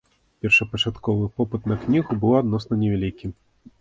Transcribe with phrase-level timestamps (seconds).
[0.43, 3.35] Першапачатковы попыт на кнігу быў адносна невялікі.